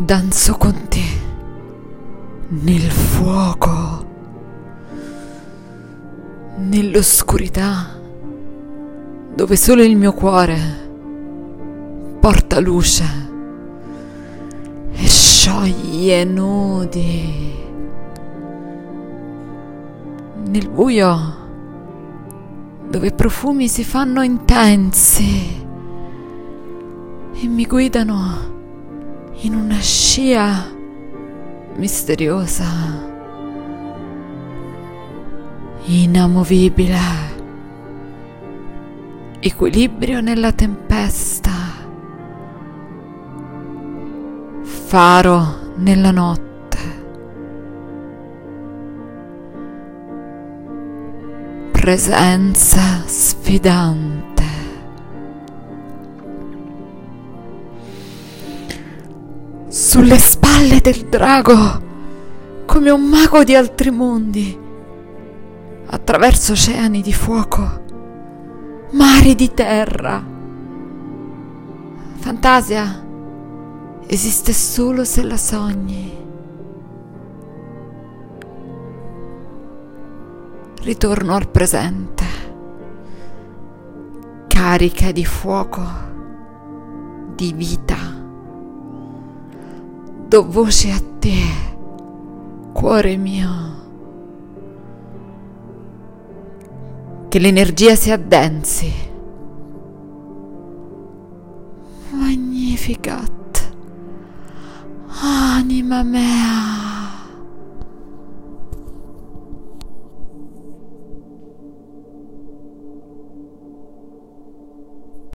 [0.00, 1.02] Danzo con te
[2.50, 4.06] nel fuoco,
[6.58, 7.98] nell'oscurità,
[9.34, 10.58] dove solo il mio cuore
[12.20, 13.04] porta luce
[14.92, 17.54] e scioglie nudi.
[20.46, 21.36] Nel buio,
[22.88, 25.66] dove profumi si fanno intensi
[27.32, 28.57] e mi guidano
[29.40, 30.66] in una scia
[31.76, 32.64] misteriosa,
[35.84, 36.98] inamovibile,
[39.38, 41.52] equilibrio nella tempesta,
[44.62, 46.78] faro nella notte,
[51.70, 54.37] presenza sfidante.
[59.98, 61.82] Sulle spalle del drago,
[62.66, 64.56] come un mago di altri mondi,
[65.86, 67.82] attraverso oceani di fuoco,
[68.92, 70.24] mari di terra.
[72.14, 73.04] Fantasia
[74.06, 76.16] esiste solo se la sogni.
[80.80, 82.24] Ritorno al presente,
[84.46, 85.82] carica di fuoco,
[87.34, 87.97] di vita
[90.28, 91.40] do voce a te,
[92.74, 93.66] cuore mio.
[97.28, 98.92] Che l'energia si addensi.
[102.10, 103.72] Magnificat,
[105.22, 106.77] anima mea.